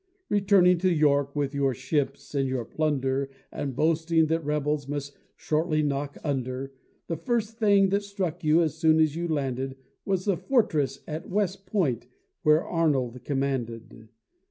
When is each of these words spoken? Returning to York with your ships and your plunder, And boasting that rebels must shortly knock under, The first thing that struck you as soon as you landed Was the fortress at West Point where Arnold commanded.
Returning 0.29 0.79
to 0.79 0.91
York 0.91 1.35
with 1.35 1.53
your 1.53 1.75
ships 1.75 2.33
and 2.33 2.49
your 2.49 2.65
plunder, 2.65 3.29
And 3.51 3.75
boasting 3.75 4.25
that 4.29 4.43
rebels 4.43 4.87
must 4.87 5.15
shortly 5.35 5.83
knock 5.83 6.17
under, 6.23 6.73
The 7.05 7.17
first 7.17 7.59
thing 7.59 7.89
that 7.89 8.01
struck 8.01 8.43
you 8.43 8.63
as 8.63 8.73
soon 8.73 8.99
as 8.99 9.15
you 9.15 9.27
landed 9.27 9.77
Was 10.03 10.25
the 10.25 10.37
fortress 10.37 11.03
at 11.07 11.29
West 11.29 11.67
Point 11.67 12.07
where 12.41 12.63
Arnold 12.65 13.23
commanded. 13.23 14.09